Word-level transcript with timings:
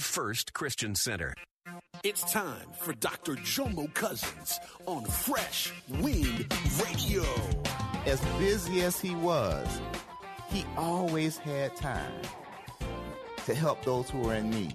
First 0.00 0.54
Christian 0.54 0.94
Center. 0.94 1.34
It's 2.02 2.22
time 2.32 2.66
for 2.78 2.94
Dr. 2.94 3.34
Jomo 3.34 3.92
Cousins 3.92 4.58
on 4.86 5.04
Fresh 5.04 5.72
Wind 6.00 6.52
Radio. 6.82 7.22
As 8.06 8.18
busy 8.38 8.80
as 8.80 8.98
he 8.98 9.14
was, 9.14 9.68
he 10.48 10.64
always 10.78 11.36
had 11.36 11.76
time 11.76 12.22
to 13.44 13.54
help 13.54 13.84
those 13.84 14.08
who 14.08 14.20
were 14.20 14.34
in 14.34 14.50
need. 14.50 14.74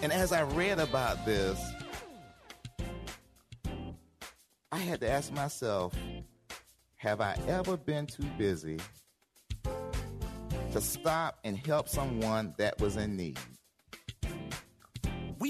And 0.00 0.12
as 0.12 0.32
I 0.32 0.44
read 0.44 0.78
about 0.78 1.26
this, 1.26 1.60
I 4.70 4.78
had 4.78 5.00
to 5.00 5.10
ask 5.10 5.32
myself, 5.32 5.92
have 6.96 7.20
I 7.20 7.36
ever 7.48 7.76
been 7.76 8.06
too 8.06 8.26
busy 8.38 8.78
to 10.72 10.80
stop 10.80 11.40
and 11.42 11.58
help 11.58 11.88
someone 11.88 12.54
that 12.58 12.80
was 12.80 12.96
in 12.96 13.16
need? 13.16 13.38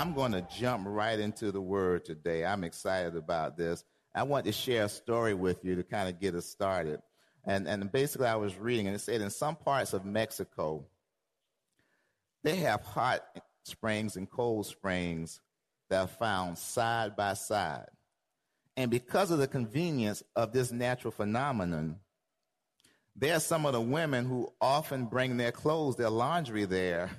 I'm 0.00 0.14
going 0.14 0.32
to 0.32 0.40
jump 0.40 0.86
right 0.88 1.20
into 1.20 1.52
the 1.52 1.60
word 1.60 2.06
today. 2.06 2.42
I'm 2.42 2.64
excited 2.64 3.16
about 3.16 3.58
this. 3.58 3.84
I 4.14 4.22
want 4.22 4.46
to 4.46 4.52
share 4.52 4.86
a 4.86 4.88
story 4.88 5.34
with 5.34 5.62
you 5.62 5.76
to 5.76 5.82
kind 5.82 6.08
of 6.08 6.18
get 6.18 6.34
us 6.34 6.46
started. 6.46 7.02
And, 7.44 7.68
and 7.68 7.92
basically, 7.92 8.26
I 8.26 8.36
was 8.36 8.56
reading, 8.56 8.86
and 8.86 8.96
it 8.96 9.00
said 9.00 9.20
in 9.20 9.28
some 9.28 9.56
parts 9.56 9.92
of 9.92 10.06
Mexico, 10.06 10.86
they 12.42 12.56
have 12.56 12.80
hot 12.80 13.20
springs 13.64 14.16
and 14.16 14.30
cold 14.30 14.64
springs 14.64 15.42
that 15.90 16.00
are 16.00 16.06
found 16.06 16.56
side 16.56 17.14
by 17.14 17.34
side. 17.34 17.90
And 18.78 18.90
because 18.90 19.30
of 19.30 19.38
the 19.38 19.48
convenience 19.48 20.22
of 20.34 20.54
this 20.54 20.72
natural 20.72 21.10
phenomenon, 21.10 21.96
there 23.16 23.36
are 23.36 23.40
some 23.40 23.66
of 23.66 23.74
the 23.74 23.82
women 23.82 24.24
who 24.24 24.50
often 24.62 25.04
bring 25.04 25.36
their 25.36 25.52
clothes, 25.52 25.96
their 25.96 26.08
laundry 26.08 26.64
there, 26.64 27.10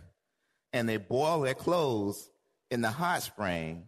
and 0.74 0.90
they 0.90 0.98
boil 0.98 1.42
their 1.42 1.54
clothes 1.54 2.32
in 2.72 2.82
the 2.82 2.90
hot 2.90 3.22
spring, 3.22 3.86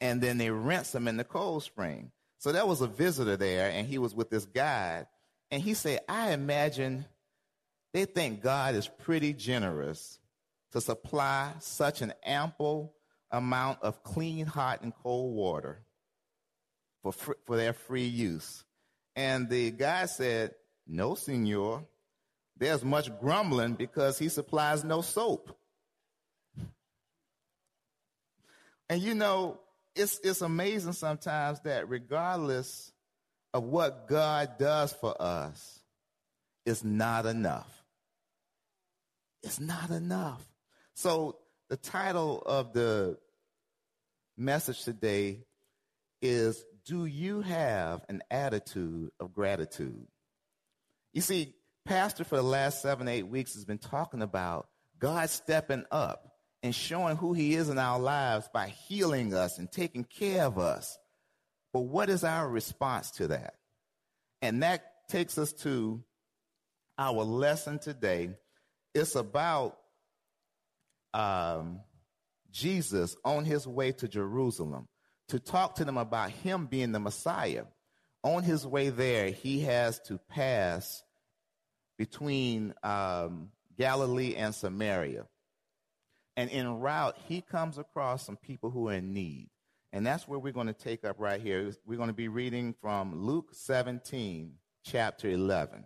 and 0.00 0.22
then 0.22 0.38
they 0.38 0.50
rinse 0.50 0.92
them 0.92 1.08
in 1.08 1.16
the 1.16 1.24
cold 1.24 1.62
spring. 1.64 2.12
So 2.38 2.52
there 2.52 2.64
was 2.64 2.80
a 2.80 2.86
visitor 2.86 3.36
there, 3.36 3.70
and 3.70 3.86
he 3.86 3.98
was 3.98 4.14
with 4.14 4.30
this 4.30 4.46
guide, 4.46 5.06
and 5.50 5.62
he 5.62 5.74
said, 5.74 6.00
I 6.08 6.32
imagine 6.32 7.04
they 7.92 8.04
think 8.04 8.42
God 8.42 8.74
is 8.74 8.88
pretty 8.88 9.32
generous 9.32 10.18
to 10.72 10.80
supply 10.80 11.52
such 11.58 12.02
an 12.02 12.12
ample 12.24 12.94
amount 13.30 13.82
of 13.82 14.02
clean, 14.02 14.46
hot, 14.46 14.82
and 14.82 14.94
cold 15.02 15.34
water 15.34 15.82
for, 17.02 17.12
fr- 17.12 17.32
for 17.44 17.56
their 17.56 17.72
free 17.72 18.06
use. 18.06 18.64
And 19.14 19.48
the 19.48 19.70
guy 19.70 20.06
said, 20.06 20.54
No, 20.86 21.14
senor. 21.14 21.84
There's 22.58 22.84
much 22.84 23.10
grumbling 23.20 23.74
because 23.74 24.18
he 24.18 24.28
supplies 24.28 24.82
no 24.82 25.02
soap. 25.02 25.56
And 28.88 29.02
you 29.02 29.14
know, 29.14 29.60
it's, 29.94 30.20
it's 30.22 30.42
amazing 30.42 30.92
sometimes 30.92 31.60
that 31.60 31.88
regardless 31.88 32.92
of 33.52 33.64
what 33.64 34.08
God 34.08 34.58
does 34.58 34.92
for 34.92 35.20
us, 35.20 35.80
it's 36.64 36.84
not 36.84 37.26
enough. 37.26 37.84
It's 39.42 39.60
not 39.60 39.90
enough. 39.90 40.44
So, 40.94 41.38
the 41.68 41.76
title 41.76 42.42
of 42.44 42.72
the 42.72 43.18
message 44.36 44.84
today 44.84 45.40
is 46.22 46.64
Do 46.84 47.06
you 47.06 47.40
have 47.40 48.04
an 48.08 48.22
attitude 48.30 49.10
of 49.20 49.32
gratitude? 49.32 50.06
You 51.12 51.22
see, 51.22 51.54
Pastor 51.84 52.24
for 52.24 52.36
the 52.36 52.42
last 52.42 52.82
seven, 52.82 53.08
eight 53.08 53.26
weeks 53.26 53.54
has 53.54 53.64
been 53.64 53.78
talking 53.78 54.22
about 54.22 54.68
God 54.98 55.30
stepping 55.30 55.84
up 55.90 56.35
and 56.66 56.74
showing 56.74 57.16
who 57.16 57.32
he 57.32 57.54
is 57.54 57.68
in 57.68 57.78
our 57.78 57.98
lives 58.00 58.48
by 58.52 58.66
healing 58.66 59.32
us 59.32 59.58
and 59.58 59.70
taking 59.70 60.02
care 60.02 60.44
of 60.44 60.58
us. 60.58 60.98
But 61.72 61.82
what 61.82 62.10
is 62.10 62.24
our 62.24 62.48
response 62.48 63.12
to 63.12 63.28
that? 63.28 63.54
And 64.42 64.64
that 64.64 64.82
takes 65.08 65.38
us 65.38 65.52
to 65.52 66.02
our 66.98 67.22
lesson 67.22 67.78
today. 67.78 68.30
It's 68.96 69.14
about 69.14 69.78
um, 71.14 71.80
Jesus 72.50 73.16
on 73.24 73.44
his 73.44 73.64
way 73.64 73.92
to 73.92 74.08
Jerusalem 74.08 74.88
to 75.28 75.38
talk 75.38 75.76
to 75.76 75.84
them 75.84 75.98
about 75.98 76.30
him 76.30 76.66
being 76.66 76.90
the 76.90 76.98
Messiah. 76.98 77.64
On 78.24 78.42
his 78.42 78.66
way 78.66 78.88
there, 78.88 79.30
he 79.30 79.60
has 79.60 80.00
to 80.06 80.18
pass 80.28 81.04
between 81.96 82.74
um, 82.82 83.50
Galilee 83.78 84.34
and 84.34 84.52
Samaria. 84.52 85.26
And 86.36 86.50
en 86.50 86.80
route, 86.80 87.16
he 87.26 87.40
comes 87.40 87.78
across 87.78 88.26
some 88.26 88.36
people 88.36 88.70
who 88.70 88.88
are 88.88 88.94
in 88.94 89.14
need. 89.14 89.48
And 89.92 90.06
that's 90.06 90.28
where 90.28 90.38
we're 90.38 90.52
going 90.52 90.66
to 90.66 90.74
take 90.74 91.04
up 91.04 91.16
right 91.18 91.40
here. 91.40 91.72
We're 91.86 91.96
going 91.96 92.08
to 92.08 92.14
be 92.14 92.28
reading 92.28 92.74
from 92.82 93.24
Luke 93.24 93.48
17, 93.52 94.52
chapter 94.84 95.30
11. 95.30 95.84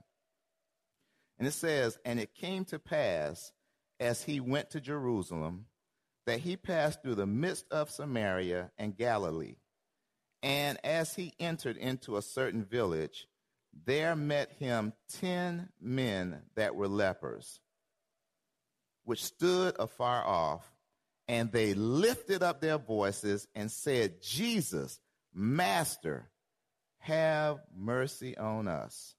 And 1.38 1.46
it 1.46 1.52
says, 1.52 1.98
And 2.04 2.18
it 2.18 2.34
came 2.34 2.64
to 2.66 2.78
pass 2.78 3.52
as 4.00 4.22
he 4.22 4.40
went 4.40 4.70
to 4.70 4.80
Jerusalem 4.80 5.66
that 6.26 6.40
he 6.40 6.56
passed 6.56 7.02
through 7.02 7.14
the 7.14 7.26
midst 7.26 7.66
of 7.70 7.90
Samaria 7.90 8.72
and 8.78 8.96
Galilee. 8.96 9.56
And 10.42 10.78
as 10.84 11.14
he 11.14 11.34
entered 11.38 11.76
into 11.76 12.16
a 12.16 12.22
certain 12.22 12.64
village, 12.64 13.26
there 13.86 14.16
met 14.16 14.50
him 14.58 14.92
ten 15.20 15.68
men 15.80 16.42
that 16.56 16.74
were 16.74 16.88
lepers 16.88 17.60
which 19.04 19.24
stood 19.24 19.76
afar 19.78 20.24
off, 20.24 20.70
and 21.28 21.52
they 21.52 21.74
lifted 21.74 22.42
up 22.42 22.60
their 22.60 22.78
voices 22.78 23.46
and 23.54 23.70
said, 23.70 24.20
Jesus, 24.20 25.00
Master, 25.32 26.28
have 26.98 27.60
mercy 27.74 28.36
on 28.36 28.68
us. 28.68 29.14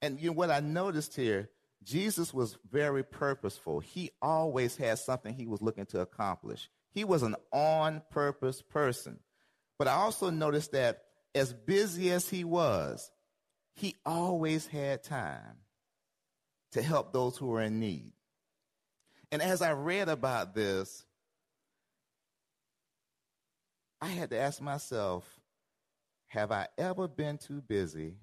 And 0.00 0.20
you 0.20 0.28
know 0.30 0.34
what 0.34 0.50
I 0.50 0.60
noticed 0.60 1.14
here, 1.14 1.50
Jesus 1.82 2.32
was 2.32 2.56
very 2.70 3.02
purposeful. 3.02 3.80
He 3.80 4.10
always 4.20 4.76
had 4.76 4.98
something 4.98 5.34
he 5.34 5.46
was 5.46 5.62
looking 5.62 5.86
to 5.86 6.00
accomplish. 6.00 6.70
He 6.90 7.04
was 7.04 7.22
an 7.22 7.36
on 7.52 8.02
purpose 8.10 8.62
person. 8.62 9.18
But 9.78 9.88
I 9.88 9.94
also 9.94 10.30
noticed 10.30 10.72
that 10.72 11.02
as 11.34 11.52
busy 11.52 12.10
as 12.10 12.28
he 12.28 12.44
was, 12.44 13.10
he 13.74 13.96
always 14.04 14.66
had 14.66 15.02
time 15.02 15.58
to 16.72 16.82
help 16.82 17.12
those 17.12 17.36
who 17.36 17.46
were 17.46 17.62
in 17.62 17.80
need. 17.80 18.12
And 19.32 19.40
as 19.40 19.62
I 19.62 19.72
read 19.72 20.10
about 20.10 20.54
this, 20.54 21.04
I 23.98 24.08
had 24.08 24.28
to 24.30 24.38
ask 24.38 24.60
myself, 24.60 25.24
have 26.28 26.52
I 26.52 26.68
ever 26.76 27.08
been 27.08 27.38
too 27.38 27.62
busy 27.62 28.16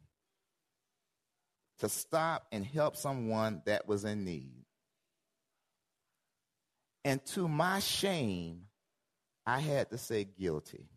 to 1.79 1.89
stop 1.89 2.45
and 2.51 2.63
help 2.63 2.95
someone 2.95 3.63
that 3.65 3.87
was 3.87 4.05
in 4.05 4.23
need? 4.23 4.65
And 7.03 7.25
to 7.27 7.47
my 7.47 7.79
shame, 7.79 8.65
I 9.47 9.59
had 9.61 9.89
to 9.89 9.97
say 9.97 10.25
guilty. 10.25 10.89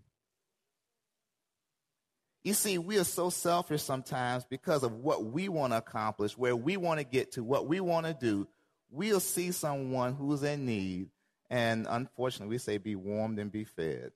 You 2.44 2.52
see, 2.52 2.76
we 2.76 2.98
are 2.98 3.04
so 3.04 3.30
selfish 3.30 3.82
sometimes 3.82 4.44
because 4.44 4.82
of 4.82 4.92
what 4.92 5.24
we 5.24 5.48
want 5.48 5.72
to 5.72 5.78
accomplish, 5.78 6.36
where 6.36 6.56
we 6.56 6.76
want 6.76 6.98
to 6.98 7.04
get 7.04 7.32
to, 7.32 7.44
what 7.44 7.66
we 7.66 7.80
want 7.80 8.04
to 8.04 8.12
do 8.12 8.46
we'll 8.92 9.20
see 9.20 9.50
someone 9.52 10.14
who's 10.14 10.42
in 10.42 10.66
need 10.66 11.08
And 11.52 11.86
unfortunately, 11.88 12.54
we 12.54 12.58
say 12.58 12.78
be 12.78 12.96
warmed 12.96 13.38
and 13.38 13.52
be 13.52 13.64
fed. 13.64 14.12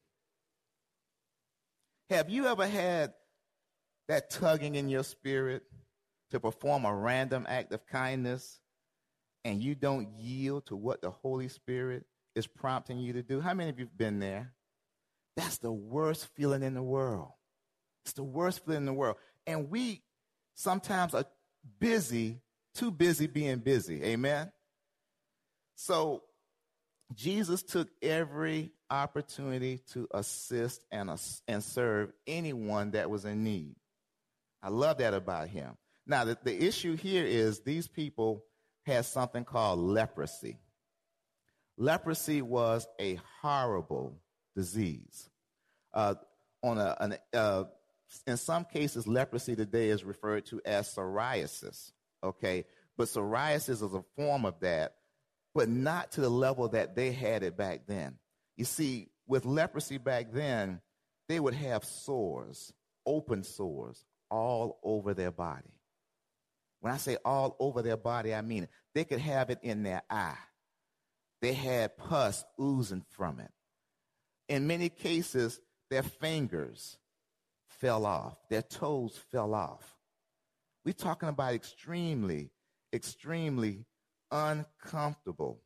Have 2.08 2.30
you 2.30 2.46
ever 2.46 2.66
had 2.66 3.12
that 4.08 4.30
tugging 4.30 4.74
in 4.74 4.88
your 4.88 5.02
spirit 5.02 5.64
to 6.30 6.40
perform 6.40 6.86
a 6.86 6.94
random 6.94 7.44
act 7.46 7.74
of 7.74 7.86
kindness 7.86 8.58
and 9.44 9.62
you 9.62 9.74
don't 9.74 10.08
yield 10.18 10.66
to 10.68 10.76
what 10.76 11.02
the 11.02 11.10
Holy 11.10 11.48
Spirit 11.48 12.06
is 12.34 12.46
prompting 12.46 12.98
you 12.98 13.12
to 13.12 13.22
do? 13.22 13.42
How 13.42 13.52
many 13.52 13.68
of 13.68 13.78
you 13.78 13.84
have 13.84 13.98
been 13.98 14.18
there? 14.18 14.54
That's 15.36 15.58
the 15.58 15.72
worst 15.72 16.28
feeling 16.36 16.62
in 16.62 16.72
the 16.72 16.82
world. 16.82 17.32
It's 18.06 18.14
the 18.14 18.24
worst 18.24 18.64
feeling 18.64 18.78
in 18.78 18.86
the 18.86 18.94
world. 18.94 19.16
And 19.46 19.68
we 19.68 20.02
sometimes 20.54 21.12
are 21.12 21.26
busy, 21.78 22.40
too 22.74 22.90
busy 22.90 23.26
being 23.26 23.58
busy. 23.58 24.02
Amen? 24.02 24.52
So 25.76 26.24
Jesus 27.14 27.62
took 27.62 27.88
every 28.02 28.72
opportunity 28.90 29.80
to 29.92 30.08
assist 30.12 30.84
and, 30.90 31.10
and 31.46 31.62
serve 31.62 32.12
anyone 32.26 32.92
that 32.92 33.08
was 33.08 33.24
in 33.24 33.44
need. 33.44 33.76
I 34.62 34.70
love 34.70 34.98
that 34.98 35.14
about 35.14 35.48
him. 35.48 35.76
Now, 36.06 36.24
the, 36.24 36.38
the 36.42 36.66
issue 36.66 36.96
here 36.96 37.24
is 37.24 37.60
these 37.60 37.86
people 37.86 38.44
had 38.84 39.04
something 39.04 39.44
called 39.44 39.78
leprosy. 39.78 40.58
Leprosy 41.76 42.42
was 42.42 42.86
a 42.98 43.20
horrible 43.40 44.18
disease. 44.54 45.28
Uh, 45.92 46.14
on 46.62 46.78
a, 46.78 46.96
an, 47.00 47.16
uh, 47.34 47.64
in 48.26 48.36
some 48.36 48.64
cases, 48.64 49.06
leprosy 49.06 49.54
today 49.56 49.88
is 49.90 50.04
referred 50.04 50.46
to 50.46 50.60
as 50.64 50.92
psoriasis. 50.94 51.92
Okay, 52.24 52.64
but 52.96 53.08
psoriasis 53.08 53.82
is 53.82 53.82
a 53.82 54.04
form 54.16 54.44
of 54.44 54.58
that, 54.60 54.94
but 55.56 55.70
not 55.70 56.12
to 56.12 56.20
the 56.20 56.28
level 56.28 56.68
that 56.68 56.94
they 56.94 57.12
had 57.12 57.42
it 57.42 57.56
back 57.56 57.86
then. 57.86 58.18
You 58.58 58.66
see, 58.66 59.08
with 59.26 59.46
leprosy 59.46 59.96
back 59.96 60.30
then, 60.30 60.82
they 61.30 61.40
would 61.40 61.54
have 61.54 61.82
sores, 61.82 62.74
open 63.06 63.42
sores, 63.42 64.04
all 64.30 64.78
over 64.82 65.14
their 65.14 65.30
body. 65.30 65.72
When 66.80 66.92
I 66.92 66.98
say 66.98 67.16
all 67.24 67.56
over 67.58 67.80
their 67.80 67.96
body, 67.96 68.34
I 68.34 68.42
mean 68.42 68.68
they 68.94 69.04
could 69.04 69.18
have 69.18 69.48
it 69.48 69.60
in 69.62 69.82
their 69.82 70.02
eye. 70.10 70.36
They 71.40 71.54
had 71.54 71.96
pus 71.96 72.44
oozing 72.60 73.06
from 73.08 73.40
it. 73.40 73.50
In 74.50 74.66
many 74.66 74.90
cases, 74.90 75.58
their 75.88 76.02
fingers 76.02 76.98
fell 77.80 78.04
off, 78.04 78.36
their 78.50 78.62
toes 78.62 79.18
fell 79.32 79.54
off. 79.54 79.96
We're 80.84 80.92
talking 80.92 81.30
about 81.30 81.54
extremely, 81.54 82.50
extremely 82.92 83.86
uncomfortable. 84.36 85.58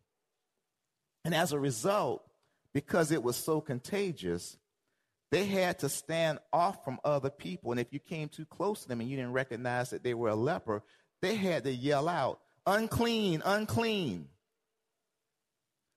And 1.25 1.35
as 1.35 1.53
a 1.53 1.59
result, 1.59 2.25
because 2.73 3.11
it 3.11 3.23
was 3.23 3.37
so 3.37 3.61
contagious, 3.61 4.57
they 5.31 5.45
had 5.45 5.81
to 5.81 5.89
stand 5.89 6.39
off 6.53 6.85
from 6.85 6.99
other 7.05 7.31
people. 7.31 7.73
And 7.73 7.81
if 7.81 7.89
you 7.93 7.99
came 7.99 8.29
too 8.29 8.47
close 8.47 8.83
to 8.83 8.89
them 8.89 9.01
and 9.01 9.11
you 9.11 9.17
didn't 9.17 9.33
recognize 9.33 9.91
that 9.91 10.03
they 10.03 10.15
were 10.15 10.31
a 10.31 10.35
leper, 10.35 10.83
they 11.21 11.35
had 11.35 11.65
to 11.65 11.73
yell 11.73 12.09
out, 12.09 12.41
unclean, 12.67 13.43
unclean. 13.45 14.27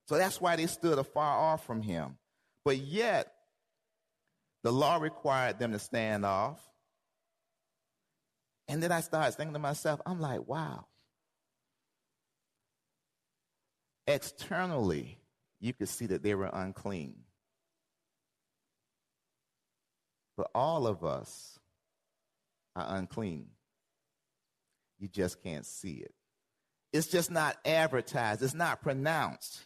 So 0.08 0.18
that's 0.18 0.42
why 0.42 0.56
they 0.56 0.68
stood 0.68 1.00
afar 1.00 1.54
off 1.54 1.66
from 1.66 1.82
him. 1.82 2.18
But 2.66 2.78
yet, 2.78 3.32
the 4.64 4.72
law 4.72 4.98
required 4.98 5.60
them 5.60 5.72
to 5.72 5.80
stand 5.80 6.26
off. 6.26 6.60
And 8.68 8.82
then 8.82 8.92
I 8.92 9.02
started 9.02 9.34
thinking 9.34 9.54
to 9.54 9.60
myself, 9.60 10.02
I'm 10.06 10.20
like, 10.20 10.48
wow. 10.48 10.86
Externally, 14.08 15.18
you 15.60 15.74
could 15.74 15.90
see 15.90 16.08
that 16.08 16.24
they 16.24 16.36
were 16.36 16.50
unclean. 16.52 17.16
But 20.36 20.50
all 20.54 20.88
of 20.88 21.04
us 21.04 21.60
are 22.76 22.98
unclean. 22.98 23.48
You 25.00 25.08
just 25.08 25.42
can't 25.44 25.66
see 25.66 25.94
it. 25.94 26.14
It's 26.92 27.08
just 27.08 27.32
not 27.32 27.58
advertised, 27.66 28.44
it's 28.44 28.54
not 28.54 28.82
pronounced. 28.82 29.66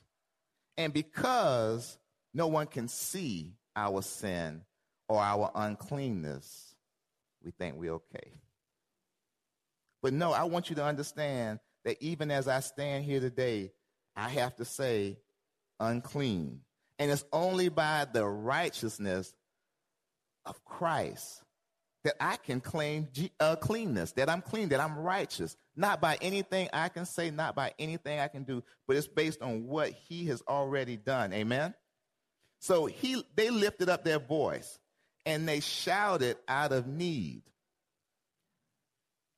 And 0.77 0.93
because 0.93 1.97
no 2.33 2.47
one 2.47 2.67
can 2.67 2.87
see 2.87 3.53
our 3.75 4.01
sin 4.01 4.61
or 5.09 5.19
our 5.19 5.51
uncleanness, 5.55 6.75
we 7.43 7.51
think 7.51 7.75
we're 7.75 7.93
okay. 7.93 8.33
But 10.01 10.13
no, 10.13 10.31
I 10.31 10.43
want 10.43 10.69
you 10.69 10.75
to 10.77 10.83
understand 10.83 11.59
that 11.83 11.97
even 12.01 12.31
as 12.31 12.47
I 12.47 12.59
stand 12.59 13.05
here 13.05 13.19
today, 13.19 13.71
I 14.17 14.29
have 14.29 14.55
to 14.55 14.65
say 14.65 15.17
unclean. 15.79 16.61
And 16.99 17.11
it's 17.11 17.23
only 17.31 17.69
by 17.69 18.07
the 18.11 18.25
righteousness 18.25 19.33
of 20.45 20.63
Christ 20.65 21.43
that 22.03 22.15
I 22.19 22.37
can 22.37 22.61
claim 22.61 23.09
uh, 23.39 23.57
cleanness, 23.57 24.13
that 24.13 24.29
I'm 24.29 24.41
clean, 24.41 24.69
that 24.69 24.79
I'm 24.79 24.97
righteous, 24.97 25.55
not 25.75 26.01
by 26.01 26.17
anything 26.21 26.69
I 26.73 26.89
can 26.89 27.05
say, 27.05 27.31
not 27.31 27.55
by 27.55 27.73
anything 27.77 28.19
I 28.19 28.27
can 28.27 28.43
do, 28.43 28.63
but 28.87 28.97
it's 28.97 29.07
based 29.07 29.41
on 29.41 29.67
what 29.67 29.91
He 29.91 30.25
has 30.27 30.41
already 30.47 30.97
done. 30.97 31.33
Amen? 31.33 31.73
So 32.59 32.85
he, 32.85 33.23
they 33.35 33.49
lifted 33.49 33.89
up 33.89 34.03
their 34.03 34.19
voice 34.19 34.79
and 35.25 35.47
they 35.47 35.59
shouted 35.59 36.37
out 36.47 36.71
of 36.71 36.87
need. 36.87 37.43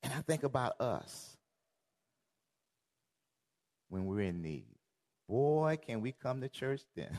And 0.04 0.14
I 0.14 0.22
think 0.22 0.44
about 0.44 0.80
us 0.80 1.38
when 3.90 4.06
we're 4.06 4.22
in 4.22 4.42
need. 4.42 4.66
Boy, 5.28 5.78
can 5.86 6.02
we 6.02 6.12
come 6.12 6.42
to 6.42 6.50
church 6.50 6.82
then. 6.96 7.18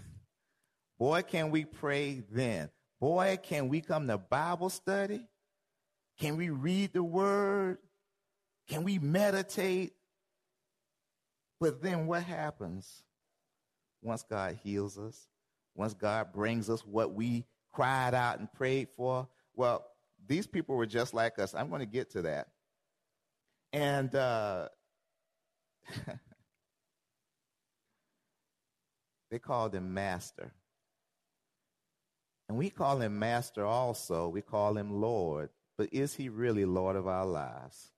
Boy, 0.99 1.23
can 1.23 1.51
we 1.51 1.65
pray 1.65 2.23
then. 2.31 2.71
Boy, 3.01 3.39
can 3.43 3.69
we 3.69 3.81
come 3.81 4.07
to 4.09 4.19
Bible 4.19 4.69
study? 4.69 5.27
Can 6.19 6.37
we 6.37 6.51
read 6.51 6.93
the 6.93 7.03
word? 7.03 7.79
Can 8.69 8.85
we 8.85 8.99
meditate? 8.99 9.93
But 11.59 11.83
then 11.83 12.07
what 12.07 12.23
happens 12.23 13.03
once 14.03 14.23
God 14.23 14.59
heals 14.63 14.99
us? 14.99 15.29
Once 15.75 15.95
God 15.95 16.33
brings 16.33 16.69
us 16.69 16.81
what 16.81 17.15
we 17.15 17.47
cried 17.73 18.15
out 18.15 18.39
and 18.39 18.53
prayed 18.53 18.89
for? 18.91 19.29
Well, 19.55 19.87
these 20.27 20.47
people 20.47 20.77
were 20.77 20.87
just 20.87 21.15
like 21.15 21.39
us. 21.39 21.55
I'm 21.55 21.69
going 21.69 21.81
to 21.81 21.87
get 21.87 22.11
to 22.11 22.23
that. 22.23 22.49
And 23.73 24.15
uh, 24.15 24.69
they 29.31 29.39
called 29.39 29.75
him 29.75 29.95
Master. 29.95 30.53
And 32.49 32.59
we 32.59 32.69
call 32.69 33.01
him 33.01 33.19
Master 33.19 33.65
also. 33.65 34.29
We 34.29 34.43
call 34.43 34.77
him 34.77 35.01
Lord. 35.01 35.51
But 35.79 35.91
is 35.93 36.15
he 36.15 36.29
really 36.29 36.65
Lord 36.65 36.97
of 36.97 37.07
our 37.07 37.25
lives? 37.25 37.91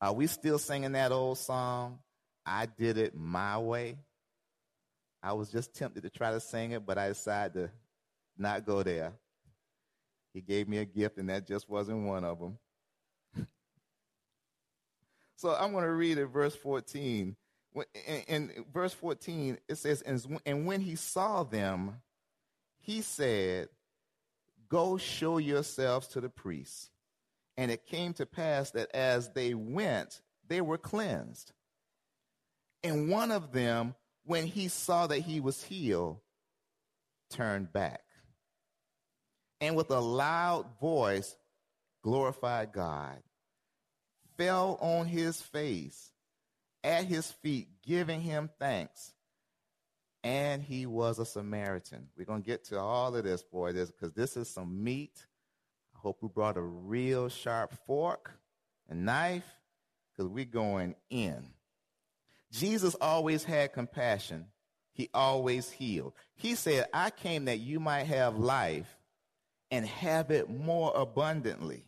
Are 0.00 0.12
we 0.12 0.26
still 0.28 0.58
singing 0.58 0.92
that 0.92 1.10
old 1.10 1.38
song, 1.38 1.98
I 2.44 2.66
Did 2.66 2.96
It 2.96 3.16
My 3.16 3.58
Way? 3.58 3.96
I 5.22 5.32
was 5.32 5.50
just 5.50 5.74
tempted 5.74 6.02
to 6.02 6.10
try 6.10 6.30
to 6.30 6.38
sing 6.38 6.70
it, 6.72 6.86
but 6.86 6.96
I 6.96 7.08
decided 7.08 7.54
to 7.54 7.70
not 8.38 8.64
go 8.64 8.82
there. 8.82 9.14
He 10.32 10.42
gave 10.42 10.68
me 10.68 10.78
a 10.78 10.84
gift, 10.84 11.18
and 11.18 11.28
that 11.30 11.46
just 11.46 11.68
wasn't 11.68 12.06
one 12.06 12.24
of 12.24 12.38
them. 12.38 12.58
so 15.36 15.56
I'm 15.58 15.72
going 15.72 15.84
to 15.84 15.90
read 15.90 16.18
it, 16.18 16.26
verse 16.26 16.54
14 16.54 17.34
in, 18.28 18.64
verse 18.72 18.92
14, 18.94 19.58
it 19.68 19.76
says, 19.76 20.02
And 20.02 20.66
when 20.66 20.80
he 20.80 20.96
saw 20.96 21.42
them, 21.42 22.00
he 22.80 23.02
said, 23.02 23.68
Go 24.68 24.96
show 24.96 25.38
yourselves 25.38 26.08
to 26.08 26.20
the 26.20 26.28
priests. 26.28 26.90
And 27.56 27.70
it 27.70 27.86
came 27.86 28.12
to 28.14 28.26
pass 28.26 28.70
that 28.72 28.90
as 28.94 29.30
they 29.30 29.54
went, 29.54 30.20
they 30.48 30.60
were 30.60 30.78
cleansed. 30.78 31.52
And 32.82 33.08
one 33.08 33.30
of 33.30 33.52
them, 33.52 33.94
when 34.24 34.46
he 34.46 34.68
saw 34.68 35.06
that 35.06 35.20
he 35.20 35.40
was 35.40 35.62
healed, 35.62 36.20
turned 37.30 37.72
back. 37.72 38.02
And 39.60 39.74
with 39.74 39.90
a 39.90 40.00
loud 40.00 40.66
voice, 40.80 41.34
glorified 42.02 42.72
God, 42.72 43.22
fell 44.36 44.76
on 44.80 45.06
his 45.06 45.40
face 45.40 46.12
at 46.86 47.04
his 47.04 47.32
feet, 47.42 47.68
giving 47.84 48.20
him 48.20 48.48
thanks. 48.60 49.12
And 50.22 50.62
he 50.62 50.86
was 50.86 51.18
a 51.18 51.26
Samaritan. 51.26 52.06
We're 52.16 52.24
going 52.24 52.42
to 52.42 52.46
get 52.46 52.64
to 52.66 52.78
all 52.78 53.14
of 53.14 53.24
this, 53.24 53.42
boy, 53.42 53.72
this 53.72 53.90
because 53.90 54.12
this 54.12 54.36
is 54.36 54.48
some 54.48 54.82
meat. 54.84 55.26
I 55.94 55.98
hope 55.98 56.18
we 56.22 56.28
brought 56.28 56.56
a 56.56 56.62
real 56.62 57.28
sharp 57.28 57.74
fork 57.86 58.38
and 58.88 59.04
knife 59.04 59.44
because 60.12 60.30
we're 60.30 60.44
going 60.44 60.94
in. 61.10 61.48
Jesus 62.52 62.94
always 63.00 63.42
had 63.42 63.72
compassion. 63.72 64.46
He 64.92 65.10
always 65.12 65.70
healed. 65.70 66.14
He 66.36 66.54
said, 66.54 66.86
I 66.92 67.10
came 67.10 67.46
that 67.46 67.58
you 67.58 67.80
might 67.80 68.04
have 68.04 68.38
life 68.38 68.96
and 69.70 69.84
have 69.84 70.30
it 70.30 70.48
more 70.48 70.92
abundantly. 70.94 71.84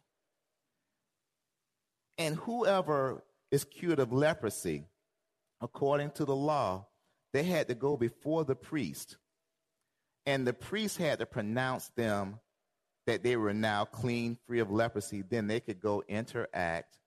And 2.19 2.35
whoever 2.35 3.23
is 3.51 3.65
cured 3.65 3.99
of 3.99 4.13
leprosy, 4.13 4.85
according 5.61 6.11
to 6.13 6.25
the 6.25 6.37
law, 6.37 6.87
they 7.33 7.43
had 7.43 7.69
to 7.69 7.75
go 7.75 7.97
before 7.97 8.45
the 8.45 8.57
priest, 8.57 9.17
and 10.27 10.47
the 10.47 10.53
priest 10.53 10.99
had 10.99 11.19
to 11.19 11.27
pronounce 11.27 11.89
them 11.91 12.39
that 13.07 13.23
they 13.23 13.37
were 13.37 13.55
now 13.55 13.87
clean, 13.87 14.37
free 14.47 14.59
of 14.59 14.71
leprosy. 14.71 15.23
Then 15.23 15.47
they 15.47 15.61
could 15.61 15.81
go 15.81 16.03
interact 16.09 16.99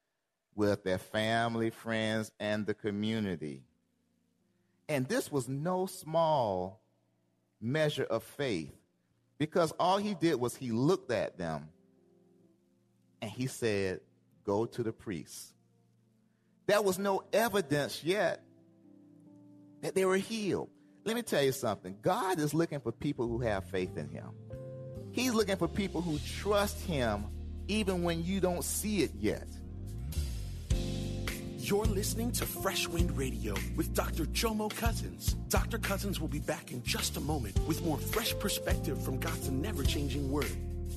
with 0.55 0.83
their 0.83 0.97
family, 0.97 1.69
friends, 1.69 2.31
and 2.39 2.65
the 2.65 2.73
community. 2.73 3.63
And 4.89 5.07
this 5.07 5.31
was 5.31 5.47
no 5.47 5.85
small 5.85 6.81
measure 7.61 8.03
of 8.03 8.23
faith 8.23 8.73
because 9.37 9.71
all 9.79 9.97
he 9.97 10.15
did 10.15 10.35
was 10.35 10.55
he 10.55 10.71
looked 10.71 11.11
at 11.11 11.37
them 11.37 11.69
and 13.21 13.29
he 13.29 13.47
said, 13.47 14.01
Go 14.43 14.65
to 14.65 14.81
the 14.81 14.91
priest. 14.91 15.53
There 16.71 16.81
was 16.81 16.97
no 16.97 17.21
evidence 17.33 18.01
yet 18.01 18.41
that 19.81 19.93
they 19.93 20.05
were 20.05 20.15
healed. 20.15 20.69
Let 21.03 21.17
me 21.17 21.21
tell 21.21 21.43
you 21.43 21.51
something 21.51 21.97
God 22.01 22.39
is 22.39 22.53
looking 22.53 22.79
for 22.79 22.93
people 22.93 23.27
who 23.27 23.39
have 23.39 23.65
faith 23.65 23.97
in 23.97 24.07
him. 24.07 24.29
He's 25.11 25.33
looking 25.33 25.57
for 25.57 25.67
people 25.67 25.99
who 25.99 26.17
trust 26.39 26.79
him 26.85 27.25
even 27.67 28.03
when 28.03 28.23
you 28.23 28.39
don't 28.39 28.63
see 28.63 29.03
it 29.03 29.11
yet. 29.19 29.49
You're 31.57 31.83
listening 31.83 32.31
to 32.31 32.45
Fresh 32.45 32.87
Wind 32.87 33.17
Radio 33.17 33.53
with 33.75 33.93
Dr. 33.93 34.23
Jomo 34.27 34.73
Cousins. 34.73 35.33
Dr. 35.49 35.77
Cousins 35.77 36.21
will 36.21 36.29
be 36.29 36.39
back 36.39 36.71
in 36.71 36.81
just 36.83 37.17
a 37.17 37.19
moment 37.19 37.59
with 37.67 37.83
more 37.83 37.97
fresh 37.97 38.33
perspective 38.39 39.03
from 39.03 39.19
God's 39.19 39.51
never 39.51 39.83
changing 39.83 40.31
word. 40.31 40.55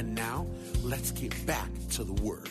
And 0.00 0.14
now, 0.14 0.46
let's 0.82 1.10
get 1.10 1.44
back 1.44 1.68
to 1.90 2.04
the 2.04 2.14
Word. 2.22 2.48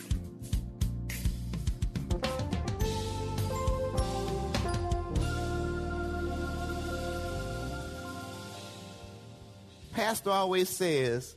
Pastor 9.90 10.30
always 10.30 10.68
says, 10.68 11.34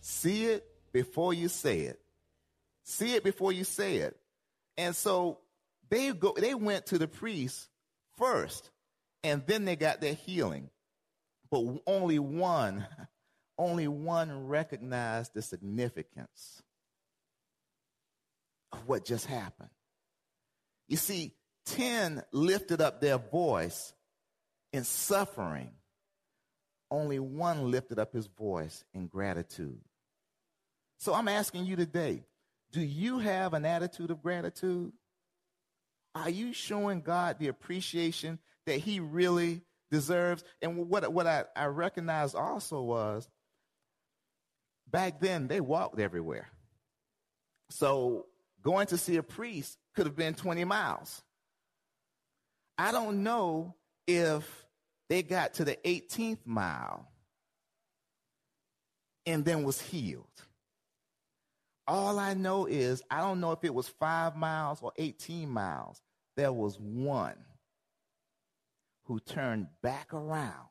see 0.00 0.46
it 0.46 0.64
before 0.94 1.34
you 1.34 1.48
say 1.48 1.80
it. 1.80 2.00
See 2.84 3.12
it 3.14 3.22
before 3.22 3.52
you 3.52 3.64
say 3.64 3.96
it. 3.96 4.16
And 4.78 4.96
so 4.96 5.40
they 5.90 6.10
go 6.14 6.34
they 6.38 6.54
went 6.54 6.86
to 6.86 6.96
the 6.96 7.06
priest 7.06 7.68
first, 8.16 8.70
and 9.22 9.46
then 9.46 9.66
they 9.66 9.76
got 9.76 10.00
their 10.00 10.14
healing. 10.14 10.70
But 11.50 11.82
only 11.86 12.18
one, 12.18 12.86
only 13.60 13.86
one 13.86 14.48
recognized 14.48 15.34
the 15.34 15.42
significance 15.42 16.62
of 18.72 18.78
what 18.88 19.04
just 19.04 19.26
happened. 19.26 19.68
You 20.88 20.96
see, 20.96 21.34
10 21.66 22.22
lifted 22.32 22.80
up 22.80 23.02
their 23.02 23.18
voice 23.18 23.92
in 24.72 24.84
suffering 24.84 25.70
only 26.90 27.18
one 27.18 27.70
lifted 27.70 27.98
up 27.98 28.12
his 28.14 28.26
voice 28.26 28.82
in 28.94 29.06
gratitude. 29.06 29.78
So 30.98 31.14
I'm 31.14 31.28
asking 31.28 31.66
you 31.66 31.76
today 31.76 32.24
do 32.72 32.80
you 32.80 33.18
have 33.18 33.52
an 33.52 33.66
attitude 33.66 34.10
of 34.10 34.22
gratitude? 34.22 34.92
Are 36.14 36.30
you 36.30 36.52
showing 36.52 37.02
God 37.02 37.38
the 37.38 37.48
appreciation 37.48 38.38
that 38.66 38.78
he 38.78 39.00
really 39.00 39.62
deserves? 39.90 40.44
And 40.62 40.88
what, 40.88 41.12
what 41.12 41.26
I, 41.26 41.44
I 41.54 41.66
recognized 41.66 42.34
also 42.34 42.80
was 42.80 43.28
back 44.90 45.20
then 45.20 45.48
they 45.48 45.60
walked 45.60 46.00
everywhere. 46.00 46.48
So 47.70 48.26
going 48.62 48.86
to 48.88 48.98
see 48.98 49.16
a 49.16 49.22
priest 49.22 49.78
could 49.94 50.06
have 50.06 50.16
been 50.16 50.34
20 50.34 50.64
miles. 50.64 51.22
I 52.76 52.92
don't 52.92 53.22
know 53.22 53.74
if 54.06 54.66
they 55.08 55.22
got 55.22 55.54
to 55.54 55.64
the 55.64 55.76
18th 55.84 56.38
mile 56.44 57.08
and 59.26 59.44
then 59.44 59.64
was 59.64 59.80
healed. 59.80 60.26
All 61.86 62.18
I 62.18 62.34
know 62.34 62.66
is 62.66 63.02
I 63.10 63.20
don't 63.20 63.40
know 63.40 63.52
if 63.52 63.64
it 63.64 63.74
was 63.74 63.88
five 63.88 64.36
miles 64.36 64.80
or 64.82 64.92
18 64.96 65.48
miles. 65.48 66.00
There 66.36 66.52
was 66.52 66.78
one 66.78 67.36
who 69.04 69.18
turned 69.20 69.66
back 69.82 70.14
around 70.14 70.68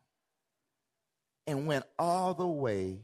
and 1.46 1.68
went 1.68 1.86
all 1.98 2.34
the 2.34 2.48
way 2.48 3.02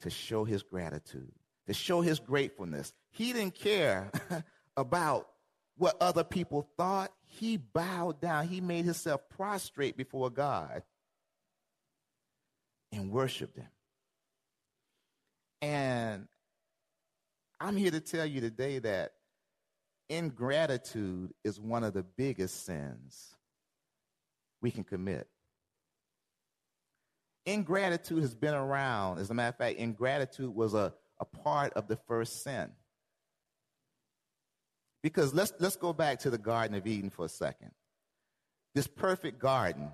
to 0.00 0.10
show 0.10 0.44
his 0.44 0.62
gratitude, 0.62 1.32
to 1.66 1.74
show 1.74 2.00
his 2.00 2.18
gratefulness. 2.18 2.92
He 3.10 3.32
didn't 3.32 3.54
care 3.54 4.10
about 4.76 5.28
what 5.76 5.96
other 6.00 6.24
people 6.24 6.68
thought 6.76 7.12
he 7.22 7.56
bowed 7.56 8.20
down. 8.20 8.48
He 8.48 8.60
made 8.60 8.84
himself 8.84 9.22
prostrate 9.30 9.96
before 9.96 10.30
God 10.30 10.82
and 12.92 13.10
worshiped 13.10 13.56
him. 13.56 13.68
And 15.62 16.28
I'm 17.60 17.76
here 17.76 17.90
to 17.90 18.00
tell 18.00 18.26
you 18.26 18.40
today 18.40 18.78
that 18.80 19.12
ingratitude 20.08 21.32
is 21.44 21.60
one 21.60 21.84
of 21.84 21.92
the 21.92 22.02
biggest 22.02 22.64
sins 22.64 23.36
we 24.60 24.70
can 24.70 24.84
commit. 24.84 25.28
Ingratitude 27.50 28.22
has 28.22 28.34
been 28.34 28.54
around. 28.54 29.18
As 29.18 29.30
a 29.30 29.34
matter 29.34 29.48
of 29.48 29.56
fact, 29.56 29.78
ingratitude 29.78 30.54
was 30.54 30.72
a, 30.72 30.94
a 31.18 31.24
part 31.24 31.72
of 31.72 31.88
the 31.88 31.96
first 32.06 32.44
sin. 32.44 32.70
Because 35.02 35.34
let's, 35.34 35.52
let's 35.58 35.76
go 35.76 35.92
back 35.92 36.20
to 36.20 36.30
the 36.30 36.38
Garden 36.38 36.76
of 36.76 36.86
Eden 36.86 37.10
for 37.10 37.24
a 37.24 37.28
second. 37.28 37.72
This 38.74 38.86
perfect 38.86 39.40
garden 39.40 39.90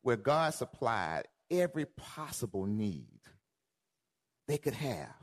where 0.00 0.16
God 0.16 0.54
supplied 0.54 1.24
every 1.50 1.84
possible 1.84 2.64
need 2.64 3.20
they 4.48 4.56
could 4.56 4.74
have. 4.74 5.14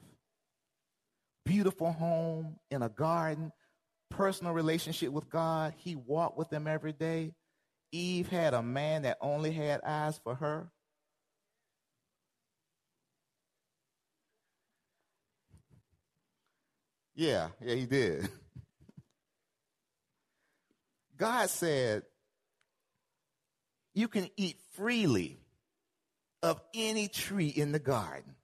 Beautiful 1.45 1.91
home 1.93 2.57
in 2.69 2.83
a 2.83 2.89
garden, 2.89 3.51
personal 4.11 4.53
relationship 4.53 5.09
with 5.09 5.29
God. 5.29 5.73
He 5.77 5.95
walked 5.95 6.37
with 6.37 6.49
them 6.49 6.67
every 6.67 6.93
day. 6.93 7.33
Eve 7.91 8.27
had 8.29 8.53
a 8.53 8.61
man 8.61 9.01
that 9.01 9.17
only 9.19 9.51
had 9.51 9.81
eyes 9.81 10.19
for 10.23 10.35
her. 10.35 10.69
Yeah, 17.15 17.49
yeah, 17.61 17.75
he 17.75 17.85
did. 17.85 18.29
God 21.17 21.49
said, 21.49 22.03
You 23.93 24.07
can 24.07 24.29
eat 24.35 24.57
freely 24.73 25.39
of 26.41 26.59
any 26.73 27.07
tree 27.07 27.47
in 27.47 27.71
the 27.71 27.79
garden. 27.79 28.35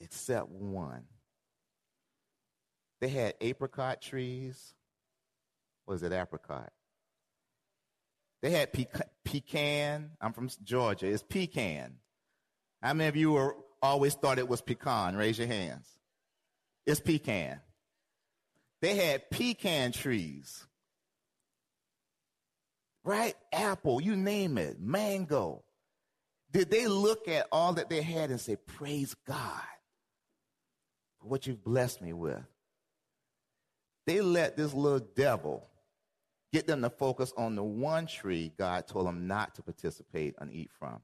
except 0.00 0.48
one. 0.48 1.04
They 3.00 3.08
had 3.08 3.34
apricot 3.40 4.02
trees. 4.02 4.74
Was 5.86 6.02
it 6.02 6.12
apricot? 6.12 6.72
They 8.42 8.50
had 8.50 8.70
pecan. 9.24 10.10
I'm 10.20 10.32
from 10.32 10.50
Georgia. 10.62 11.06
It's 11.06 11.22
pecan. 11.22 11.94
How 12.82 12.94
many 12.94 13.08
of 13.08 13.16
you 13.16 13.32
were, 13.32 13.56
always 13.82 14.14
thought 14.14 14.38
it 14.38 14.48
was 14.48 14.60
pecan? 14.60 15.16
Raise 15.16 15.38
your 15.38 15.48
hands. 15.48 15.97
It's 16.88 17.00
pecan. 17.00 17.60
They 18.80 18.94
had 18.94 19.28
pecan 19.28 19.92
trees. 19.92 20.66
Right? 23.04 23.34
Apple, 23.52 24.00
you 24.00 24.16
name 24.16 24.56
it, 24.56 24.80
mango. 24.80 25.64
Did 26.50 26.70
they 26.70 26.86
look 26.86 27.28
at 27.28 27.46
all 27.52 27.74
that 27.74 27.90
they 27.90 28.00
had 28.00 28.30
and 28.30 28.40
say, 28.40 28.56
Praise 28.56 29.14
God 29.26 29.62
for 31.20 31.28
what 31.28 31.46
you've 31.46 31.62
blessed 31.62 32.00
me 32.00 32.14
with? 32.14 32.42
They 34.06 34.22
let 34.22 34.56
this 34.56 34.72
little 34.72 35.06
devil 35.14 35.68
get 36.54 36.66
them 36.66 36.80
to 36.80 36.88
focus 36.88 37.34
on 37.36 37.54
the 37.54 37.62
one 37.62 38.06
tree 38.06 38.50
God 38.56 38.86
told 38.86 39.06
them 39.06 39.26
not 39.26 39.56
to 39.56 39.62
participate 39.62 40.36
and 40.38 40.50
eat 40.50 40.70
from, 40.78 41.00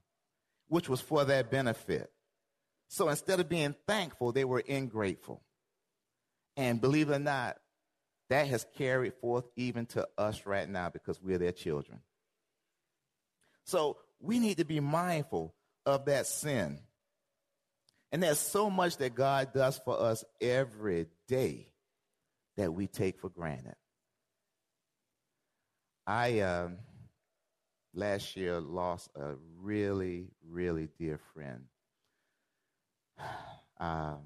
which 0.69 0.89
was 0.89 1.03
for 1.03 1.27
their 1.27 1.45
benefit. 1.45 2.11
So 2.89 3.11
instead 3.11 3.39
of 3.39 3.51
being 3.51 3.75
thankful, 3.87 4.33
they 4.33 4.47
were 4.47 4.61
ingrateful. 4.61 5.43
And 6.57 6.81
believe 6.81 7.11
it 7.11 7.15
or 7.15 7.19
not, 7.19 7.57
that 8.31 8.47
has 8.49 8.67
carried 8.77 9.15
forth 9.15 9.45
even 9.57 9.87
to 9.87 10.09
us 10.17 10.47
right 10.47 10.69
now 10.69 10.89
because 10.89 11.21
we're 11.21 11.39
their 11.39 11.53
children. 11.53 12.01
So 13.65 13.99
we 14.21 14.39
need 14.39 14.59
to 14.59 14.65
be 14.65 14.81
mindful 14.81 15.55
of 15.85 16.07
that 16.07 16.27
sin. 16.27 16.81
And 18.13 18.23
there's 18.23 18.39
so 18.39 18.71
much 18.71 18.99
that 18.99 19.15
God 19.15 19.53
does 19.53 19.81
for 19.85 20.01
us 20.01 20.25
every 20.41 21.07
day 21.29 21.73
that 22.57 22.73
we 22.73 22.87
take 22.87 23.19
for 23.19 23.29
granted. 23.29 23.75
I 26.07 26.41
um, 26.41 26.79
last 27.95 28.37
year 28.37 28.61
lost 28.61 29.09
a 29.17 29.35
really, 29.61 30.29
really 30.47 30.89
dear 30.99 31.19
friend. 31.35 31.65
Um, 33.81 34.21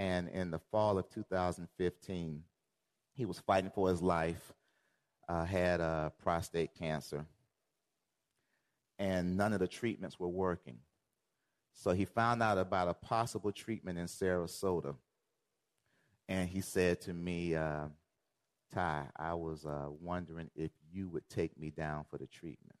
and 0.00 0.28
in 0.30 0.50
the 0.50 0.58
fall 0.58 0.96
of 0.96 1.10
2015, 1.10 2.42
he 3.12 3.26
was 3.26 3.38
fighting 3.38 3.70
for 3.70 3.90
his 3.90 4.00
life, 4.00 4.54
uh, 5.28 5.44
had 5.44 5.82
uh, 5.82 6.08
prostate 6.22 6.74
cancer, 6.74 7.26
and 8.98 9.36
none 9.36 9.52
of 9.52 9.60
the 9.60 9.68
treatments 9.68 10.18
were 10.18 10.26
working. 10.26 10.78
So 11.74 11.92
he 11.92 12.06
found 12.06 12.42
out 12.42 12.56
about 12.56 12.88
a 12.88 12.94
possible 12.94 13.52
treatment 13.52 13.98
in 13.98 14.06
Sarasota. 14.06 14.94
And 16.30 16.48
he 16.48 16.62
said 16.62 17.02
to 17.02 17.12
me, 17.12 17.54
uh, 17.54 17.88
Ty, 18.72 19.04
I 19.14 19.34
was 19.34 19.66
uh, 19.66 19.88
wondering 20.00 20.48
if 20.56 20.70
you 20.90 21.10
would 21.10 21.28
take 21.28 21.58
me 21.58 21.68
down 21.68 22.06
for 22.10 22.16
the 22.16 22.26
treatment. 22.26 22.78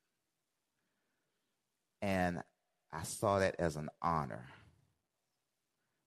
And 2.00 2.42
I 2.90 3.02
saw 3.02 3.40
that 3.40 3.56
as 3.58 3.76
an 3.76 3.90
honor 4.00 4.46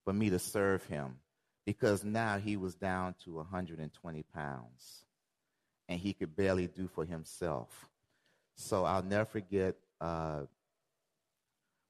for 0.03 0.13
me 0.13 0.29
to 0.29 0.39
serve 0.39 0.83
him 0.85 1.17
because 1.65 2.03
now 2.03 2.37
he 2.37 2.57
was 2.57 2.75
down 2.75 3.15
to 3.23 3.35
120 3.35 4.23
pounds 4.33 5.05
and 5.87 5.99
he 5.99 6.13
could 6.13 6.35
barely 6.35 6.67
do 6.67 6.87
for 6.87 7.05
himself. 7.05 7.89
So 8.55 8.85
I'll 8.85 9.03
never 9.03 9.25
forget 9.25 9.75
uh, 9.99 10.41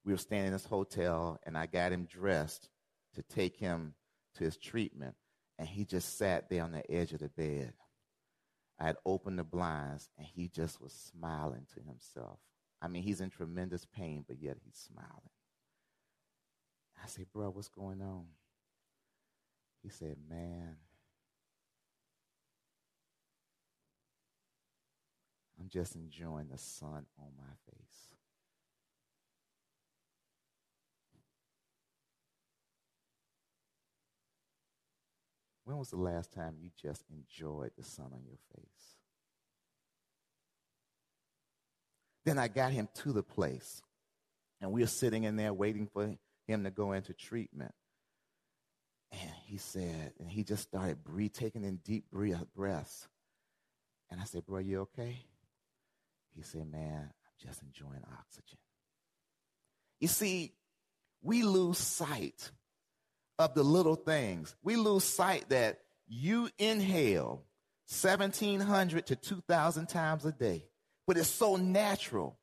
we 0.05 0.11
were 0.11 0.17
staying 0.17 0.45
in 0.45 0.51
this 0.51 0.65
hotel, 0.65 1.39
and 1.45 1.57
I 1.57 1.65
got 1.65 1.91
him 1.91 2.05
dressed 2.05 2.69
to 3.15 3.23
take 3.23 3.55
him 3.55 3.93
to 4.35 4.43
his 4.43 4.57
treatment, 4.57 5.15
and 5.57 5.67
he 5.67 5.85
just 5.85 6.17
sat 6.17 6.49
there 6.49 6.63
on 6.63 6.71
the 6.71 6.89
edge 6.91 7.13
of 7.13 7.19
the 7.19 7.29
bed. 7.29 7.73
I 8.79 8.85
had 8.85 8.97
opened 9.05 9.39
the 9.39 9.43
blinds, 9.43 10.09
and 10.17 10.27
he 10.27 10.47
just 10.47 10.81
was 10.81 10.91
smiling 10.91 11.65
to 11.73 11.81
himself. 11.81 12.39
I 12.81 12.87
mean, 12.87 13.03
he's 13.03 13.21
in 13.21 13.29
tremendous 13.29 13.85
pain, 13.85 14.25
but 14.27 14.41
yet 14.41 14.57
he's 14.65 14.75
smiling. 14.75 15.29
I 17.03 17.07
said, 17.07 17.25
Bro, 17.33 17.49
what's 17.49 17.67
going 17.67 18.01
on? 18.01 18.25
He 19.81 19.89
said, 19.89 20.15
Man, 20.29 20.77
I'm 25.59 25.67
just 25.69 25.95
enjoying 25.95 26.47
the 26.49 26.57
sun 26.57 27.05
on 27.19 27.27
my 27.37 27.53
face. 27.69 28.13
When 35.65 35.77
was 35.77 35.89
the 35.89 35.97
last 35.97 36.31
time 36.33 36.55
you 36.61 36.69
just 36.81 37.03
enjoyed 37.09 37.71
the 37.77 37.83
sun 37.83 38.07
on 38.13 38.21
your 38.25 38.37
face? 38.55 38.97
Then 42.25 42.37
I 42.37 42.47
got 42.47 42.71
him 42.71 42.87
to 42.95 43.11
the 43.11 43.23
place, 43.23 43.81
and 44.61 44.71
we 44.71 44.81
were 44.81 44.87
sitting 44.87 45.23
in 45.23 45.35
there 45.35 45.53
waiting 45.53 45.87
for 45.87 46.17
him 46.47 46.63
to 46.63 46.71
go 46.71 46.91
into 46.91 47.13
treatment. 47.13 47.73
And 49.11 49.31
he 49.45 49.57
said, 49.57 50.13
and 50.19 50.29
he 50.29 50.43
just 50.43 50.63
started 50.63 51.03
breathe, 51.03 51.33
taking 51.33 51.63
in 51.63 51.77
deep 51.77 52.05
breaths. 52.11 53.07
And 54.09 54.19
I 54.19 54.25
said, 54.25 54.45
Bro, 54.45 54.59
you 54.59 54.81
okay? 54.81 55.25
He 56.35 56.41
said, 56.41 56.69
Man, 56.69 57.01
I'm 57.01 57.47
just 57.47 57.61
enjoying 57.61 58.03
oxygen. 58.19 58.57
You 59.99 60.07
see, 60.07 60.53
we 61.21 61.43
lose 61.43 61.77
sight 61.77 62.51
of 63.39 63.53
the 63.53 63.63
little 63.63 63.95
things. 63.95 64.55
We 64.63 64.75
lose 64.75 65.03
sight 65.03 65.49
that 65.49 65.79
you 66.07 66.49
inhale 66.57 67.43
1,700 68.01 69.07
to 69.07 69.15
2,000 69.15 69.87
times 69.87 70.25
a 70.25 70.31
day, 70.31 70.65
but 71.07 71.17
it's 71.17 71.29
so 71.29 71.55
natural. 71.55 72.37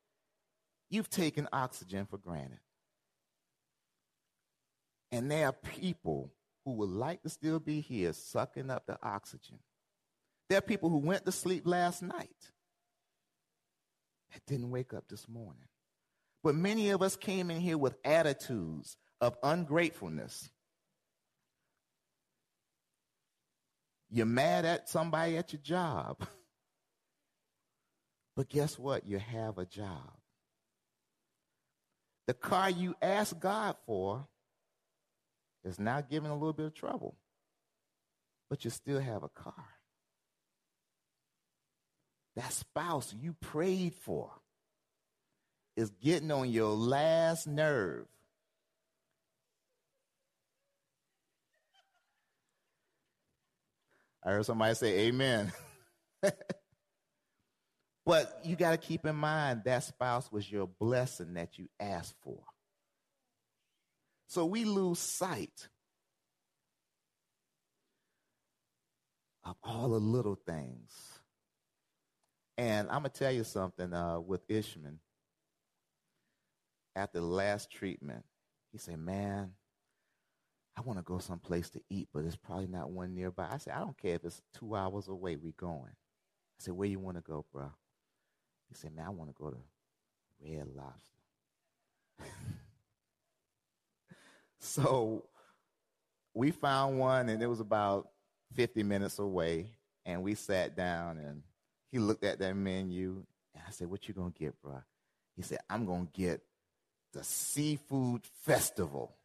You've 0.89 1.09
taken 1.09 1.47
oxygen 1.53 2.05
for 2.05 2.17
granted. 2.17 2.59
And 5.11 5.29
there 5.29 5.47
are 5.47 5.53
people 5.53 6.31
who 6.65 6.73
would 6.73 6.89
like 6.89 7.21
to 7.23 7.29
still 7.29 7.59
be 7.59 7.81
here 7.81 8.13
sucking 8.13 8.69
up 8.69 8.85
the 8.85 8.97
oxygen. 9.03 9.59
There 10.49 10.57
are 10.57 10.61
people 10.61 10.89
who 10.89 10.97
went 10.97 11.25
to 11.25 11.31
sleep 11.31 11.65
last 11.65 12.01
night 12.01 12.29
that 14.31 14.45
didn't 14.47 14.71
wake 14.71 14.93
up 14.93 15.05
this 15.09 15.27
morning. 15.27 15.67
But 16.43 16.55
many 16.55 16.89
of 16.89 17.01
us 17.01 17.15
came 17.15 17.51
in 17.51 17.59
here 17.59 17.77
with 17.77 17.95
attitudes 18.03 18.97
of 19.19 19.37
ungratefulness. 19.43 20.49
You're 24.09 24.25
mad 24.25 24.65
at 24.65 24.89
somebody 24.89 25.37
at 25.37 25.53
your 25.53 25.61
job. 25.61 26.17
But 28.33 28.47
guess 28.47 28.79
what? 28.79 29.05
You 29.05 29.19
have 29.19 29.57
a 29.57 29.65
job. 29.65 30.13
The 32.27 32.33
car 32.33 32.69
you 32.69 32.95
asked 33.01 33.39
God 33.41 33.75
for 33.85 34.25
is 35.63 35.79
now 35.79 36.01
giving 36.01 36.31
a 36.31 36.35
little 36.35 36.53
bit 36.53 36.65
of 36.67 36.73
trouble. 36.73 37.15
But 38.49 38.65
you 38.65 38.71
still 38.71 38.99
have 38.99 39.23
a 39.23 39.29
car. 39.29 39.53
That 42.35 42.51
spouse 42.51 43.13
you 43.19 43.33
prayed 43.39 43.93
for 43.93 44.31
is 45.75 45.91
getting 46.01 46.31
on 46.31 46.49
your 46.49 46.73
last 46.73 47.47
nerve. 47.47 48.07
I 54.23 54.31
heard 54.31 54.45
somebody 54.45 54.75
say 54.75 55.07
amen. 55.07 55.51
but 58.05 58.39
you 58.43 58.55
got 58.55 58.71
to 58.71 58.77
keep 58.77 59.05
in 59.05 59.15
mind 59.15 59.63
that 59.65 59.83
spouse 59.83 60.31
was 60.31 60.49
your 60.49 60.67
blessing 60.67 61.33
that 61.33 61.57
you 61.57 61.67
asked 61.79 62.15
for. 62.21 62.37
So 64.31 64.45
we 64.45 64.63
lose 64.63 64.99
sight 64.99 65.67
of 69.43 69.57
all 69.61 69.89
the 69.89 69.99
little 69.99 70.35
things 70.35 71.19
and 72.57 72.87
I'm 72.87 73.01
going 73.01 73.11
to 73.11 73.19
tell 73.19 73.33
you 73.33 73.43
something 73.43 73.91
uh, 73.91 74.21
with 74.21 74.47
Ishman. 74.47 74.99
After 76.95 77.19
the 77.19 77.25
last 77.25 77.69
treatment, 77.69 78.23
he 78.71 78.77
said, 78.77 78.99
Man, 78.99 79.51
I 80.77 80.81
want 80.81 80.97
to 80.99 81.03
go 81.03 81.19
someplace 81.19 81.69
to 81.71 81.81
eat, 81.89 82.07
but 82.13 82.21
there's 82.21 82.37
probably 82.37 82.67
not 82.67 82.89
one 82.89 83.13
nearby. 83.13 83.49
I 83.51 83.57
said, 83.57 83.73
I 83.73 83.79
don't 83.79 83.97
care 83.97 84.15
if 84.15 84.23
it's 84.23 84.41
two 84.57 84.77
hours 84.77 85.09
away, 85.09 85.35
we 85.35 85.51
going. 85.57 85.91
I 85.91 86.59
said, 86.59 86.73
Where 86.73 86.87
you 86.87 86.99
want 86.99 87.17
to 87.17 87.21
go, 87.21 87.45
bro? 87.51 87.69
He 88.69 88.75
said, 88.75 88.95
Man, 88.95 89.07
I 89.07 89.09
want 89.09 89.29
to 89.29 89.35
go 89.37 89.49
to 89.49 89.57
Red 90.41 90.67
Lobster. 90.73 92.31
so 94.61 95.25
we 96.33 96.51
found 96.51 96.99
one, 96.99 97.29
and 97.29 97.43
it 97.43 97.47
was 97.47 97.59
about 97.59 98.09
50 98.53 98.83
minutes 98.83 99.19
away, 99.19 99.71
and 100.05 100.23
we 100.23 100.35
sat 100.35 100.75
down 100.75 101.17
and 101.17 101.43
he 101.91 101.99
looked 101.99 102.23
at 102.23 102.39
that 102.39 102.55
menu 102.55 103.23
and 103.53 103.63
I 103.67 103.71
said, 103.71 103.89
What 103.89 104.07
you 104.07 104.13
gonna 104.13 104.31
get, 104.31 104.59
bro? 104.61 104.81
He 105.35 105.41
said, 105.41 105.59
I'm 105.69 105.85
gonna 105.85 106.07
get 106.13 106.41
the 107.13 107.23
seafood 107.23 108.21
festival. 108.43 109.15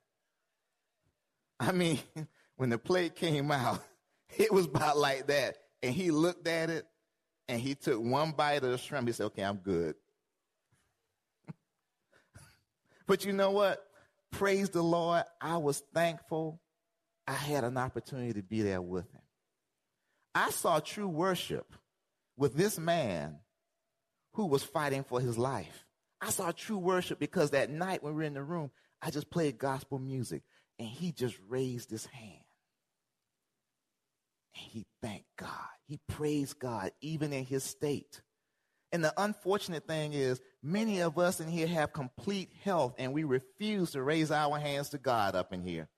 I 1.59 1.73
mean, 1.73 2.01
when 2.57 2.71
the 2.71 2.79
plate 2.79 3.15
came 3.15 3.51
out, 3.51 3.83
it 4.39 4.53
was 4.53 4.67
about 4.67 4.99
like 4.99 5.29
that. 5.29 5.59
And 5.83 5.95
he 5.95 6.11
looked 6.11 6.49
at 6.49 6.71
it 6.71 6.87
and 7.49 7.61
he 7.61 7.75
took 7.75 8.03
one 8.03 8.33
bite 8.33 8.65
of 8.65 8.71
the 8.71 8.79
shrimp. 8.79 9.07
He 9.07 9.13
said, 9.13 9.27
Okay, 9.27 9.43
I'm 9.43 9.59
good. 9.59 9.95
but 13.07 13.25
you 13.25 13.33
know 13.33 13.53
what? 13.53 13.87
Praise 14.33 14.71
the 14.71 14.83
Lord. 14.83 15.25
I 15.41 15.57
was 15.57 15.83
thankful 15.95 16.61
I 17.27 17.33
had 17.33 17.65
an 17.65 17.77
opportunity 17.77 18.35
to 18.35 18.43
be 18.43 18.63
there 18.63 18.83
with 18.83 19.11
him. 19.11 19.23
I 20.35 20.51
saw 20.51 20.81
true 20.81 21.09
worship 21.09 21.75
with 22.37 22.55
this 22.55 22.79
man 22.79 23.39
who 24.35 24.47
was 24.47 24.63
fighting 24.63 25.03
for 25.03 25.21
his 25.21 25.37
life. 25.37 25.87
I 26.21 26.31
saw 26.31 26.53
true 26.53 26.79
worship 26.79 27.19
because 27.19 27.51
that 27.51 27.71
night 27.71 28.03
when 28.03 28.15
we 28.15 28.19
were 28.19 28.27
in 28.27 28.35
the 28.35 28.43
room, 28.43 28.71
I 29.03 29.11
just 29.11 29.31
played 29.31 29.59
gospel 29.59 29.99
music 29.99 30.43
and 30.79 30.87
he 30.87 31.13
just 31.13 31.37
raised 31.49 31.91
his 31.91 32.07
hand. 32.07 32.45
And 34.55 34.65
he 34.65 34.87
thanked 35.03 35.29
God. 35.37 35.51
He 35.87 35.99
praised 36.09 36.59
God 36.59 36.93
even 37.01 37.33
in 37.33 37.45
his 37.45 37.65
state. 37.65 38.21
And 38.93 39.05
the 39.05 39.13
unfortunate 39.17 39.87
thing 39.87 40.13
is, 40.13 40.41
many 40.67 41.01
of 41.01 41.19
us 41.19 41.41
in 41.41 41.49
here 41.49 41.67
have 41.67 41.93
complete 41.93 42.51
health 42.65 42.95
and 42.99 43.13
we 43.13 43.25
refuse 43.25 43.93
to 43.93 44.03
raise 44.03 44.31
our 44.31 44.59
hands 44.59 44.91
to 44.91 44.99
God 44.99 45.35
up 45.35 45.53
in 45.53 45.63
here. 45.63 45.89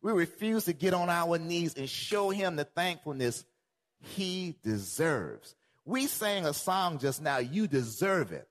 We 0.00 0.12
refuse 0.12 0.66
to 0.66 0.72
get 0.72 0.94
on 0.94 1.10
our 1.10 1.38
knees 1.38 1.74
and 1.74 1.88
show 1.88 2.30
him 2.30 2.56
the 2.56 2.64
thankfulness 2.64 3.44
he 3.98 4.56
deserves. 4.62 5.54
We 5.84 6.06
sang 6.06 6.46
a 6.46 6.54
song 6.54 6.98
just 6.98 7.20
now, 7.20 7.38
You 7.38 7.66
Deserve 7.66 8.32
It. 8.32 8.48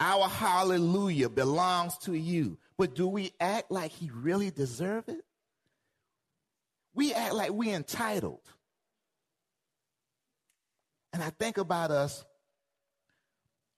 Our 0.00 0.28
hallelujah 0.28 1.28
belongs 1.28 1.96
to 1.98 2.14
you. 2.14 2.58
But 2.78 2.94
do 2.94 3.06
we 3.06 3.32
act 3.40 3.70
like 3.70 3.90
he 3.92 4.10
really 4.12 4.50
deserve 4.50 5.08
it? 5.08 5.24
We 6.94 7.12
act 7.12 7.34
like 7.34 7.50
we're 7.50 7.74
entitled. 7.74 8.40
And 11.12 11.22
I 11.22 11.30
think 11.30 11.58
about 11.58 11.90
us 11.90 12.24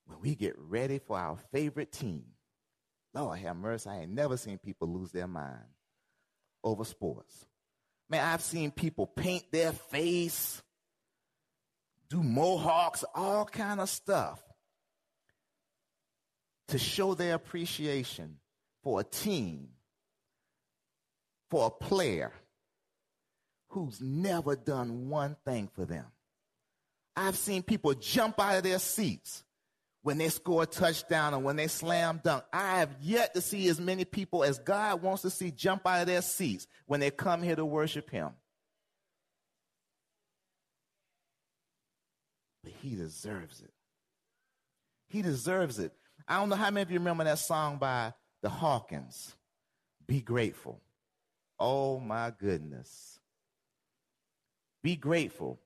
when 0.08 0.20
we 0.20 0.34
get 0.34 0.54
ready 0.58 0.98
for 0.98 1.18
our 1.18 1.36
favorite 1.52 1.92
team. 1.92 2.24
Lord 3.14 3.38
have 3.38 3.56
mercy, 3.56 3.90
I 3.90 4.00
ain't 4.00 4.12
never 4.12 4.36
seen 4.36 4.58
people 4.58 4.88
lose 4.88 5.12
their 5.12 5.26
mind 5.26 5.64
over 6.64 6.84
sports. 6.84 7.46
Man, 8.08 8.24
I've 8.24 8.42
seen 8.42 8.70
people 8.70 9.06
paint 9.06 9.44
their 9.52 9.72
face, 9.72 10.62
do 12.08 12.22
mohawks, 12.22 13.04
all 13.14 13.44
kind 13.44 13.80
of 13.80 13.88
stuff 13.88 14.42
to 16.68 16.78
show 16.78 17.14
their 17.14 17.34
appreciation 17.34 18.36
for 18.82 19.00
a 19.00 19.04
team, 19.04 19.68
for 21.50 21.66
a 21.66 21.70
player 21.70 22.32
who's 23.68 24.00
never 24.00 24.56
done 24.56 25.08
one 25.10 25.36
thing 25.44 25.68
for 25.74 25.84
them. 25.84 26.06
I've 27.14 27.36
seen 27.36 27.62
people 27.62 27.92
jump 27.94 28.40
out 28.40 28.56
of 28.56 28.62
their 28.62 28.78
seats 28.78 29.44
when 30.08 30.16
they 30.16 30.30
score 30.30 30.62
a 30.62 30.66
touchdown 30.66 31.34
and 31.34 31.44
when 31.44 31.56
they 31.56 31.66
slam 31.66 32.18
dunk. 32.24 32.42
I 32.50 32.78
have 32.78 32.96
yet 33.02 33.34
to 33.34 33.42
see 33.42 33.68
as 33.68 33.78
many 33.78 34.06
people 34.06 34.42
as 34.42 34.58
God 34.58 35.02
wants 35.02 35.20
to 35.20 35.28
see 35.28 35.50
jump 35.50 35.86
out 35.86 36.00
of 36.00 36.06
their 36.06 36.22
seats 36.22 36.66
when 36.86 36.98
they 36.98 37.10
come 37.10 37.42
here 37.42 37.54
to 37.54 37.66
worship 37.66 38.08
Him. 38.08 38.30
But 42.64 42.72
He 42.80 42.94
deserves 42.94 43.60
it. 43.60 43.70
He 45.10 45.20
deserves 45.20 45.78
it. 45.78 45.92
I 46.26 46.38
don't 46.38 46.48
know 46.48 46.56
how 46.56 46.70
many 46.70 46.84
of 46.84 46.90
you 46.90 47.00
remember 47.00 47.24
that 47.24 47.38
song 47.38 47.76
by 47.76 48.14
the 48.40 48.48
Hawkins, 48.48 49.36
Be 50.06 50.22
Grateful. 50.22 50.80
Oh 51.60 52.00
my 52.00 52.32
goodness. 52.40 53.20
Be 54.82 54.96
grateful. 54.96 55.60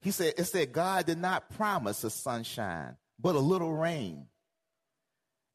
He 0.00 0.10
said, 0.10 0.34
it 0.36 0.44
said, 0.44 0.72
God 0.72 1.06
did 1.06 1.18
not 1.18 1.50
promise 1.56 2.04
a 2.04 2.10
sunshine, 2.10 2.96
but 3.18 3.34
a 3.34 3.40
little 3.40 3.72
rain. 3.72 4.26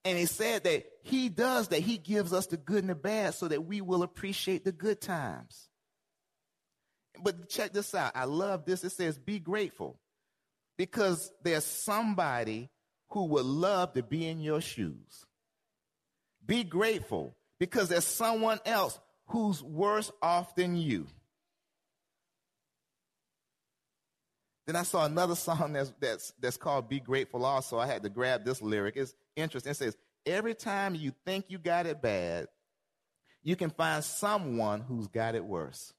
And 0.04 0.18
he 0.18 0.26
said 0.26 0.64
that 0.64 0.86
he 1.04 1.30
does 1.30 1.68
that. 1.70 1.80
He 1.80 1.98
gives 1.98 2.34
us 2.34 2.48
the 2.48 2.58
good 2.58 2.80
and 2.80 2.90
the 2.90 2.96
bad 2.96 3.36
so 3.36 3.48
that 3.48 3.66
we 3.66 3.82
will 3.82 4.04
appreciate 4.04 4.66
the 4.66 4.72
good 4.72 5.00
times. 5.00 5.70
But 7.24 7.50
check 7.50 7.72
this 7.74 7.94
out. 7.94 8.14
I 8.16 8.26
love 8.26 8.66
this. 8.66 8.84
It 8.84 8.92
says, 8.92 9.18
be 9.18 9.38
grateful 9.40 10.00
because 10.78 11.32
there's 11.44 11.66
somebody 11.66 12.70
who 13.10 13.26
would 13.26 13.46
love 13.46 13.94
to 13.94 14.02
be 14.02 14.28
in 14.28 14.40
your 14.40 14.62
shoes. 14.62 15.26
Be 16.44 16.64
grateful 16.64 17.36
because 17.60 17.90
there's 17.90 18.08
someone 18.08 18.60
else 18.66 19.00
who's 19.28 19.62
worse 19.62 20.12
off 20.22 20.56
than 20.56 20.76
you. 20.76 21.06
Then 24.66 24.76
I 24.76 24.84
saw 24.84 25.06
another 25.06 25.36
song 25.48 25.74
that's, 25.74 25.94
that's, 26.00 26.34
that's 26.40 26.58
called 26.58 26.90
Be 26.90 27.00
Grateful 27.00 27.46
also. 27.46 27.80
I 27.80 27.88
had 27.88 28.04
to 28.04 28.10
grab 28.10 28.44
this 28.46 28.62
lyric. 28.62 28.96
It's 28.98 29.14
interesting. 29.36 29.72
It 29.72 29.78
says, 29.78 29.98
Every 30.26 30.54
time 30.54 30.94
you 30.94 31.14
think 31.26 31.46
you 31.50 31.58
got 31.58 31.88
it 31.88 32.02
bad, 32.02 32.48
you 33.42 33.56
can 33.56 33.72
find 33.72 34.04
someone 34.04 34.82
who's 34.82 35.08
got 35.08 35.34
it 35.34 35.44
worse. 35.44 35.94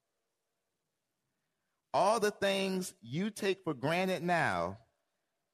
All 1.92 2.20
the 2.20 2.30
things 2.30 2.94
you 3.02 3.30
take 3.30 3.64
for 3.64 3.74
granted 3.74 4.22
now, 4.22 4.78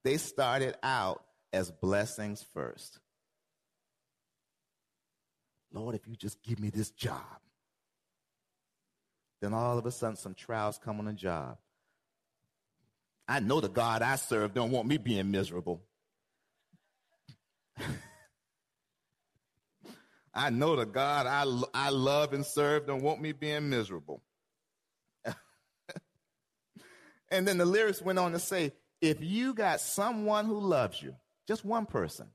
they 0.04 0.18
started 0.18 0.76
out 0.82 1.24
as 1.52 1.70
blessings 1.70 2.44
first. 2.54 3.00
Lord, 5.72 5.94
if 5.94 6.06
you 6.06 6.14
just 6.14 6.42
give 6.42 6.60
me 6.60 6.70
this 6.70 6.90
job. 6.90 7.22
Then 9.40 9.54
all 9.54 9.78
of 9.78 9.86
a 9.86 9.90
sudden, 9.90 10.16
some 10.16 10.34
trials 10.34 10.78
come 10.78 10.98
on 10.98 11.06
the 11.06 11.12
job. 11.12 11.58
I 13.28 13.40
know 13.40 13.60
the 13.60 13.68
God 13.68 14.00
I 14.00 14.16
serve 14.16 14.54
don't 14.54 14.70
want 14.70 14.88
me 14.88 14.96
being 14.96 15.30
miserable. 15.30 15.82
I 20.34 20.50
know 20.50 20.76
the 20.76 20.86
God 20.86 21.26
I, 21.26 21.44
I 21.74 21.90
love 21.90 22.32
and 22.32 22.46
serve 22.46 22.86
don't 22.86 23.02
want 23.02 23.20
me 23.20 23.32
being 23.32 23.68
miserable. 23.68 24.22
and 27.30 27.46
then 27.46 27.58
the 27.58 27.66
lyrics 27.66 28.00
went 28.00 28.18
on 28.18 28.32
to 28.32 28.38
say, 28.38 28.72
if 29.00 29.20
you 29.20 29.54
got 29.54 29.80
someone 29.80 30.46
who 30.46 30.58
loves 30.58 31.02
you, 31.02 31.14
just 31.46 31.64
one 31.64 31.86
person, 31.86 32.28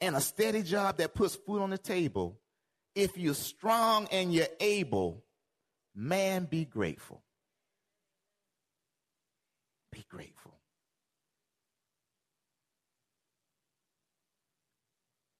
and 0.00 0.14
a 0.16 0.20
steady 0.20 0.62
job 0.62 0.98
that 0.98 1.14
puts 1.14 1.34
food 1.34 1.62
on 1.62 1.70
the 1.70 1.78
table, 1.78 2.38
if 2.94 3.16
you're 3.16 3.34
strong 3.34 4.06
and 4.10 4.32
you're 4.32 4.46
able, 4.60 5.24
man, 5.94 6.44
be 6.44 6.64
grateful. 6.64 7.23
Be 9.94 10.04
grateful. 10.08 10.58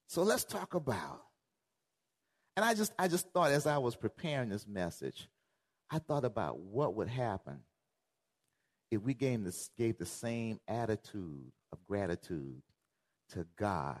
So 0.07 0.23
let's 0.23 0.45
talk 0.45 0.75
about. 0.75 1.21
And 2.55 2.63
I 2.63 2.73
just 2.73 2.93
I 2.97 3.09
just 3.09 3.29
thought 3.33 3.51
as 3.51 3.67
I 3.67 3.79
was 3.79 3.97
preparing 3.97 4.47
this 4.47 4.65
message, 4.65 5.27
I 5.91 5.99
thought 5.99 6.23
about 6.23 6.59
what 6.59 6.95
would 6.95 7.09
happen 7.09 7.59
if 8.91 9.01
we 9.01 9.13
gave, 9.13 9.45
gave 9.77 9.97
the 9.97 10.05
same 10.05 10.61
attitude 10.69 11.51
of 11.73 11.85
gratitude 11.85 12.61
to 13.31 13.45
God 13.57 13.99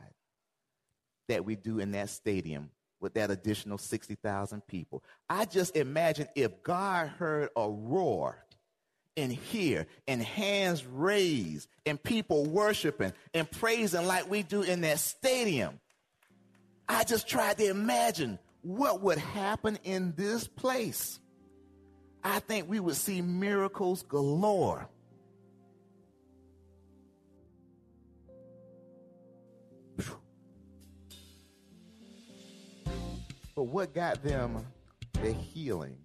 that 1.27 1.43
we 1.43 1.57
do 1.57 1.79
in 1.79 1.91
that 1.91 2.09
stadium 2.09 2.69
with 3.01 3.15
that 3.15 3.29
additional 3.29 3.77
60,000 3.77 4.65
people. 4.67 5.03
I 5.29 5.43
just 5.43 5.75
imagine 5.75 6.27
if 6.33 6.63
God 6.63 7.09
heard 7.09 7.49
a 7.57 7.69
roar 7.69 8.44
and 9.17 9.31
here 9.31 9.87
and 10.07 10.21
hands 10.21 10.85
raised 10.85 11.69
and 11.85 12.01
people 12.01 12.45
worshiping 12.45 13.13
and 13.33 13.49
praising 13.49 14.05
like 14.07 14.29
we 14.29 14.43
do 14.43 14.61
in 14.61 14.81
that 14.81 14.99
stadium. 14.99 15.79
I 16.87 17.03
just 17.03 17.27
tried 17.27 17.57
to 17.57 17.67
imagine 17.67 18.39
what 18.61 19.01
would 19.01 19.17
happen 19.17 19.77
in 19.83 20.13
this 20.15 20.47
place. 20.47 21.19
I 22.23 22.39
think 22.39 22.69
we 22.69 22.79
would 22.79 22.95
see 22.95 23.21
miracles 23.21 24.03
galore. 24.03 24.89
But 33.55 33.63
what 33.63 33.93
got 33.93 34.21
them 34.21 34.65
the 35.13 35.31
healing? 35.31 36.04